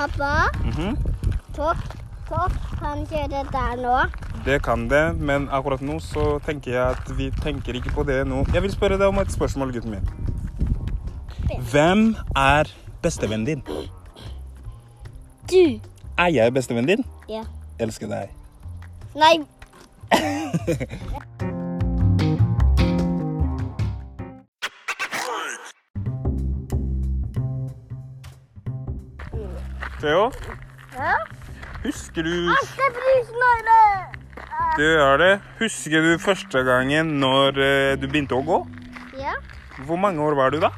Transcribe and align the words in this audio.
Pappa, 0.00 0.48
mm 0.64 0.70
-hmm. 0.70 0.96
topp, 1.56 1.76
topp 2.28 2.52
kan 2.78 3.06
kjøre 3.06 3.44
der 3.52 3.76
nå. 3.76 3.96
Det 4.44 4.62
kan 4.62 4.90
det, 4.90 5.16
men 5.20 5.48
akkurat 5.52 5.80
nå 5.80 5.98
så 5.98 6.38
tenker 6.46 6.72
jeg 6.72 6.90
at 6.90 7.18
vi 7.18 7.30
tenker 7.42 7.74
ikke 7.74 7.90
på 7.90 8.02
det 8.02 8.26
nå. 8.26 8.46
Jeg 8.54 8.62
vil 8.62 8.72
spørre 8.72 8.98
deg 8.98 9.06
om 9.06 9.18
et 9.18 9.32
spørsmål, 9.32 9.72
gutten 9.72 9.90
min. 9.90 10.08
Hvem 11.70 12.16
er 12.36 12.64
bestevennen 13.02 13.46
din? 13.46 13.62
Du. 15.50 15.80
Er 16.18 16.28
jeg 16.32 16.54
bestevennen 16.54 16.96
din? 16.96 17.06
Ja. 17.28 17.42
Elsker 17.78 18.06
deg. 18.06 18.28
Nei. 19.14 19.44
Theo, 29.98 30.30
Ja? 30.94 31.14
husker 31.82 32.22
du! 32.22 32.54
Det 34.76 34.90
er 34.96 35.16
det. 35.18 35.32
Husker 35.58 36.00
du 36.04 36.18
første 36.22 36.62
gangen 36.64 37.16
når 37.20 37.58
eh, 37.58 37.96
du 37.98 38.06
begynte 38.06 38.36
å 38.38 38.44
gå? 38.46 38.60
Ja. 39.18 39.34
Hvor 39.88 39.98
mange 39.98 40.22
år 40.22 40.36
var 40.38 40.54
du 40.54 40.60
da? 40.62 40.70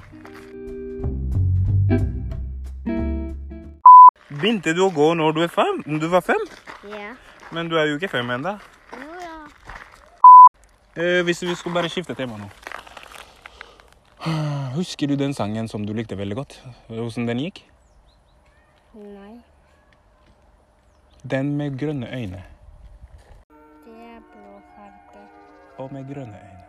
Begynte 4.32 4.72
du 4.74 4.80
å 4.86 4.90
gå 4.94 5.12
når 5.18 5.36
du, 5.36 5.42
fem? 5.52 5.82
du 6.00 6.08
var 6.10 6.24
fem? 6.24 6.40
Ja. 6.88 7.12
Men 7.52 7.68
du 7.68 7.76
er 7.78 7.90
jo 7.90 7.98
ikke 8.00 8.10
fem 8.10 8.32
ennå. 8.32 8.56
Ja. 8.96 9.36
Eh, 10.96 11.20
hvis 11.28 11.44
vi 11.44 11.54
skulle 11.54 11.76
bare 11.76 11.92
skifte 11.92 12.16
tema 12.18 12.40
nå. 12.40 12.48
Husker 14.72 15.10
du 15.10 15.18
den 15.20 15.34
sangen 15.36 15.68
som 15.68 15.84
du 15.86 15.92
likte 15.94 16.16
veldig 16.16 16.36
godt? 16.38 16.56
Hvordan 16.88 17.28
den 17.28 17.44
gikk? 17.44 17.62
Nei. 18.94 19.40
Den 21.30 21.56
med 21.56 21.78
grønne 21.78 22.06
øyne. 22.14 22.42
Det 23.84 23.94
er 23.98 24.20
blå 24.32 24.60
farge. 24.76 25.22
Og 25.76 25.92
med 25.92 26.14
grønne 26.14 26.36
øyne. 26.36 26.64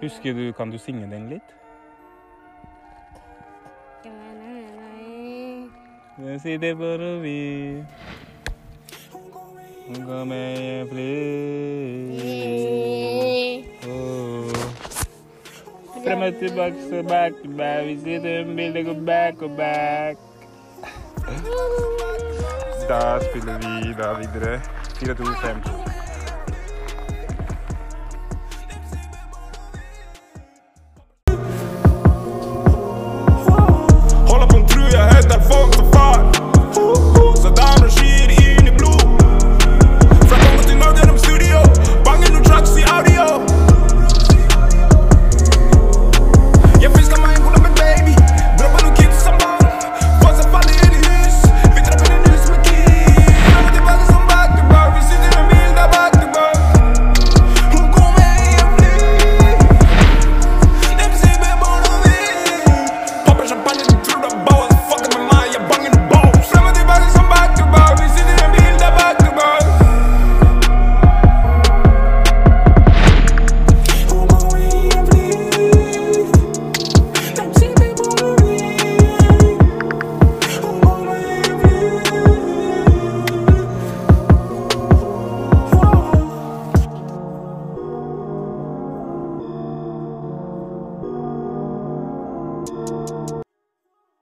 Husker 0.00 0.32
du, 0.32 0.52
kan 0.52 0.70
du 0.70 0.78
synge 0.78 1.10
den 1.10 1.28
litt? 1.28 1.42
Jeg 6.18 6.40
sitter 6.40 6.74
på 6.74 6.84
Rovi. 6.84 7.84
Gå 10.06 10.24
med 10.24 10.88
fly. 10.88 11.12
Frem 16.04 16.22
og 16.22 16.34
tilbake, 16.34 16.82
så 16.90 17.02
back 17.08 17.32
to 17.44 17.56
back. 17.56 17.86
Vi 17.86 17.98
sitter 17.98 18.28
i 18.28 18.42
en 18.42 18.56
bil, 18.56 18.74
det 18.74 18.84
går 18.84 19.00
back 19.06 19.42
og 19.42 19.56
back. 19.56 20.31
Da, 22.88 23.20
spiller 23.20 23.58
vi 23.58 23.94
da 23.94 24.12
videre. 24.12 24.60
4-2-5. 25.00 26.01